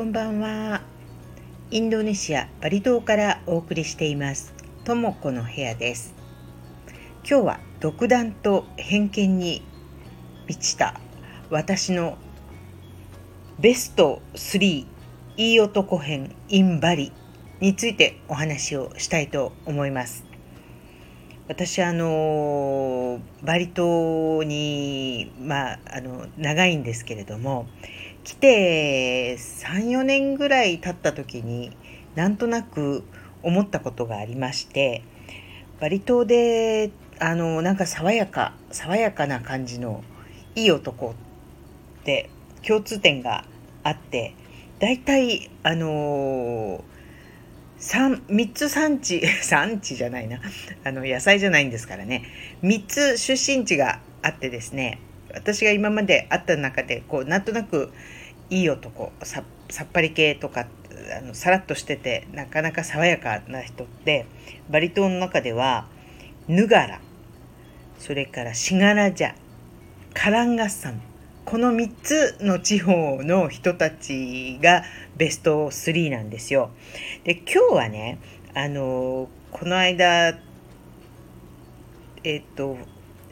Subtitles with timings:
[0.00, 0.80] こんばんは。
[1.70, 4.54] インドネシア・バリ島からお送りしています。
[4.84, 6.14] ともこの部屋です。
[7.18, 9.62] 今日は独断と偏見に
[10.48, 10.98] 満ちた
[11.50, 12.16] 私の
[13.58, 14.86] ベスト3
[15.36, 17.12] いい男編 in バリ
[17.60, 20.24] についてお話をしたいと思います。
[21.46, 27.66] 私あのバリ島にまああの長いんですけれども
[28.24, 31.76] 来て34年ぐらい経った時に
[32.14, 33.04] なんとなく
[33.42, 35.02] 思ったことがありまして
[35.80, 40.04] バリ島であのなんか爽やか爽やかな感じの
[40.54, 41.14] いい男っ
[42.04, 42.30] て
[42.66, 43.44] 共通点が
[43.82, 44.34] あって
[44.78, 46.84] 大体あの
[47.78, 50.40] 3, 3つ産地 産地じゃないな。
[50.84, 52.24] あの野菜じゃないんですからね。
[52.62, 55.00] 3つ出身地があってですね。
[55.34, 57.92] 私が今まで会った中でこうなんとなく
[58.50, 60.66] いい男さっぱり系とか
[61.16, 64.26] あのさらっとしててなかなか爽やかな人って
[64.68, 65.86] バリ島の中では
[66.48, 67.00] ヌガラ
[67.98, 69.34] それからシガラジャ
[70.14, 71.00] カランガッサム
[71.44, 74.84] この3つの地方の人たちが
[75.16, 76.70] ベスト3なんですよ。
[77.24, 78.18] で今日はね
[78.54, 80.38] あのこの間
[82.22, 82.76] えっ、と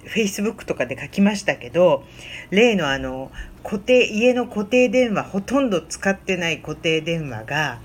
[0.04, 2.04] Facebook とかで書きましたけど
[2.50, 3.30] 例のあの
[3.62, 7.80] 固定家の固定電話ほとんど使ってない固定電話が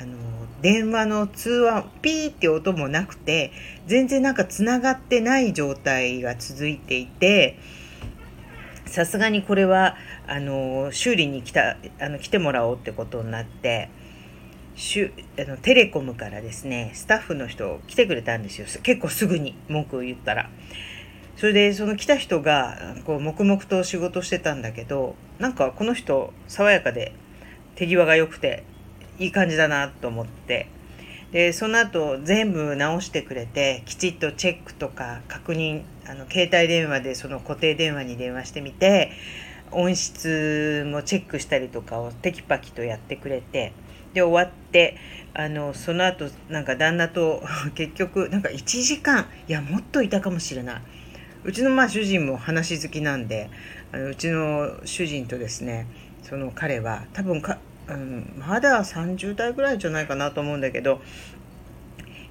[0.00, 0.16] あの
[0.62, 3.52] 電話の通話ピーって音もなくて
[3.86, 7.58] 全然なんかつながってない状態が続いていて
[8.86, 13.90] さすがにこれはあの修理に来たあの来てもらおうってことになって
[14.76, 20.50] しゅあのテレコムからですねスタッフの人来てくれたんですよ結構すぐに文句を言ったら。
[21.36, 27.12] それでその来た人がこう黙々と仕事してたんだけどなんかこの人爽やかで
[27.74, 28.64] 手際が良くて
[29.18, 30.68] いい感じだなと思って。
[31.32, 39.10] でその後全部直してくれてきちっとチェックとか確認あの携帯電話でその固定電話に電話してみて
[39.72, 43.72] 音質もチェックしたりとかをテキパキとやってくれて
[44.14, 44.96] で終わって
[45.34, 47.42] あのその後なんか旦那と
[47.74, 50.82] 結局なんか1時間いやもっといたかもしれない。
[51.46, 53.48] うちのまあ主人も話好きなんで
[53.92, 55.86] あのうちの主人とですね
[56.24, 57.58] その彼は多分か、
[57.88, 61.00] うん、まだ30代ぐらいじゃないかなと思うんだけど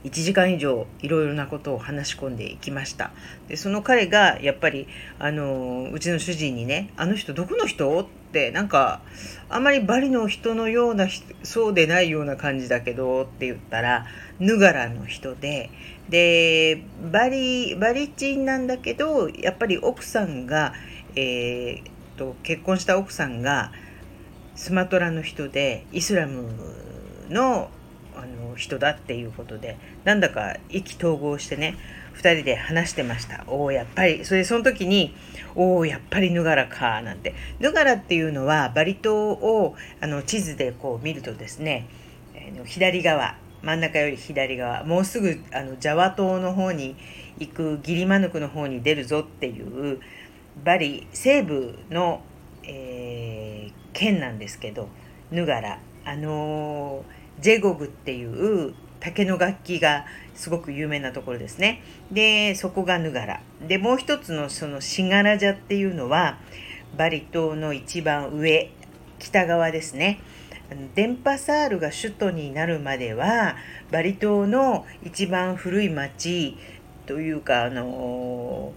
[0.06, 3.12] 1時間以上いろいろなことを話し込んでいきました
[3.48, 9.02] でその彼がやっぱりあのうちの主人にね「あの人どこの人?」ってなんか
[9.50, 11.08] あまりバリの人のような
[11.44, 14.06] そうでないような感じだけどって言ったら
[14.40, 15.72] ヌガラの人で
[16.10, 20.74] でバリバリチンなんだけどやっぱり奥さんが、
[21.16, 23.72] えー、と結婚した奥さんが
[24.56, 26.48] スマトラの人でイスラム
[27.30, 27.70] の
[28.56, 31.76] の人だっていうことでなんだか意気投合してね
[32.16, 33.44] 2人で話してました。
[33.48, 34.24] おおやっぱり。
[34.24, 35.14] それでその時に
[35.54, 37.36] おおやっぱりヌガラかなんて。
[37.60, 41.88] ヌガラっていうのはバリ島をあの地図でこう見るとですね、
[42.34, 46.96] えー、左側真ん中より左側もうすぐあのジャワ島の方に
[47.38, 50.00] 行くギリマヌクの方に出るぞっていう
[50.64, 52.22] バリ西部の、
[52.64, 54.88] えー、県なんですけど
[55.32, 61.82] ヌガラあのージェゴグっていう竹の楽器がすごく有名なところですね。
[62.12, 63.42] で、そこがヌガラ。
[63.68, 66.40] で、もう一つのそのシガラジャっていうのは、
[66.98, 68.72] バリ島の一番上、
[69.20, 70.20] 北側ですね。
[70.96, 73.56] 電波サールが首都になるまでは、
[73.92, 76.58] バリ島の一番古い町
[77.06, 78.74] というか、あの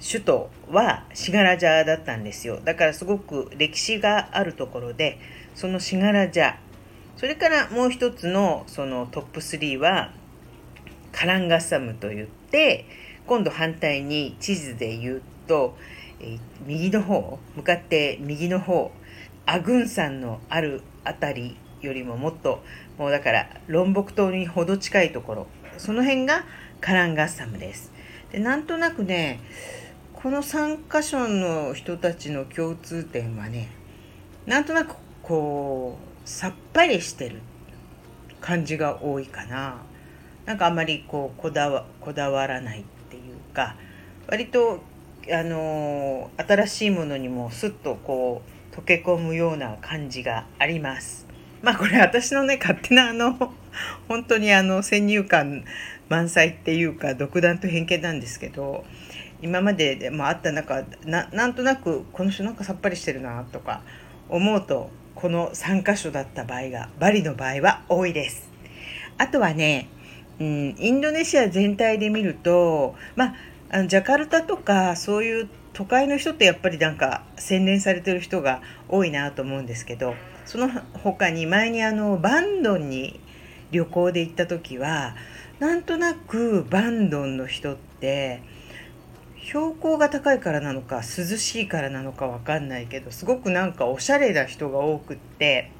[0.00, 2.60] 首都はシガラジャだったんですよ。
[2.64, 5.18] だからすごく歴史があるところで、
[5.54, 6.56] そのシガラジャ
[7.16, 10.12] それからもう一つのそのトップ3は
[11.12, 12.86] カランガッサムといって
[13.26, 15.76] 今度反対に地図で言うと、
[16.20, 18.90] え右の方向かって右の方
[19.46, 22.62] アグン山のある辺りよりももっと
[22.98, 25.46] もうだからロンボク島にほど近いところ
[25.78, 26.44] その辺が
[26.80, 27.92] カランガッサムです。
[28.30, 29.40] でなんとなくね
[30.14, 33.68] この3箇所の人たちの共通点はね
[34.46, 37.40] なんとなくこうさっぱりしてる
[38.40, 39.82] 感じが多いかな。
[40.46, 43.76] なんかあんまりこうこだわこだわらないっていうか
[44.26, 44.80] 割と
[45.30, 48.42] あの新しいものにもすっとこ
[48.72, 51.26] う溶け込むような感じがあります。
[51.62, 53.54] まあこれ私のね勝手なあの
[54.08, 55.64] 本当にあの先入観
[56.08, 58.84] 満載っていうか独断と偏見なんですけど
[59.40, 63.82] 今までもあった中ななんとなくこの人なんかさっぱりしてるなとか
[64.28, 68.50] 思うとこの3箇所だった場合がバリの場合は多いです。
[69.18, 69.88] あとはね、
[70.40, 73.34] うん、インドネシア全体で見るとま
[73.70, 80.14] あのジャカルタとかそういう都会の人ってやっぱりなんか洗練されてる人が多いなと思うんですけど
[80.44, 80.68] その
[81.02, 83.20] 他に前にあのバンドンに
[83.70, 85.16] 旅行で行った時は
[85.60, 88.42] なんとなくバンドンの人って
[89.42, 95.70] 標高が高いからなのか涼しいからなのか分かんないけどすごくなんかおしゃれな人が多くって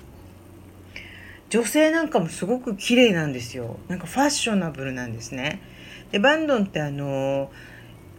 [1.49, 3.77] 女性なんかもすごく綺麗なんですよ。
[3.89, 5.61] なんかファッショナブルなんですね。
[6.11, 7.51] でバンドンってあの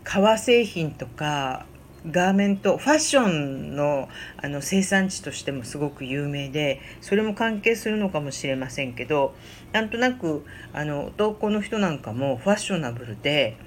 [0.04, 1.66] 革製品とか
[2.10, 4.08] ガーメントファッションの
[4.38, 9.34] あの生産地としてもすごく有名でそれも関係するのかもしれませんけど
[9.72, 13.58] なんとなくあの男の人なんかもファッショナブルで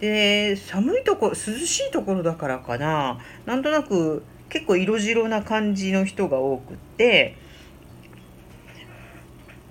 [0.00, 7.36] で寒いとこ涼しいところだからかななんとなく結構色白な感じの人が多くって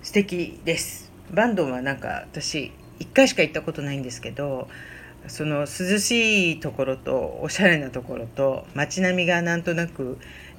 [0.03, 1.11] 素敵です。
[1.33, 4.69] バンドンはなんか私1回しか行ったことないんですけど
[5.27, 5.67] その涼
[5.99, 10.17] しいところとおしゃれなところと街並みがなんとなく、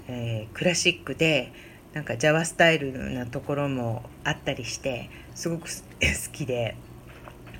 [0.08, 1.52] えー、クラシックで
[1.94, 6.76] なんか Java スタイルなところもあったりしてすごく好きで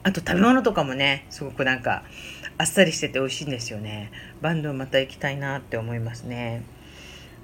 [0.03, 2.03] あと食べ物とかもねすごくなんか
[2.57, 4.11] あっさりしてて美味しいんですよね。
[4.41, 6.65] バンドンまた行きたいなって思いますね。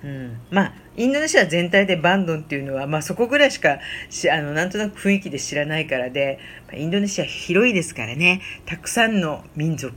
[0.02, 3.78] うん、まあインドネシア全体でバンドンっていうのは、まあ、そこぐらいしか
[4.10, 6.38] しあのなんとなく雰囲気で知らないからで
[6.74, 8.42] インドネシア広いですからね。
[8.66, 9.94] たくさんの民族。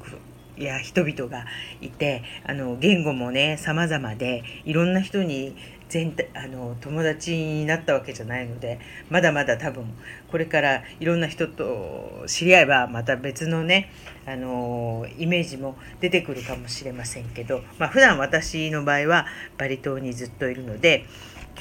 [0.63, 1.45] や人々が
[1.81, 5.55] いてあの言語もね様々でいろんな人に
[5.89, 9.85] 全体あの友達になったわけじゃないのでまだまだ多分
[10.29, 13.89] これからいろんな人と知り合えばまた別のね
[14.25, 19.25] あのイメージも出てくるかもしれませんけど、まあ、普段私の場合は
[19.57, 21.05] バリ島にずっといるので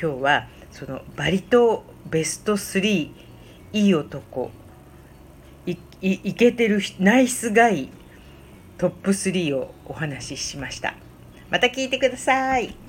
[0.01, 3.11] 今日はそのバリ島ベスト3
[3.73, 4.51] いい男
[5.67, 7.89] いいけてるナイスガイ
[8.79, 10.95] トップ3をお話ししました。
[11.51, 12.86] また聞いてください。